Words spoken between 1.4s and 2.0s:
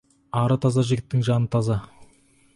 таза.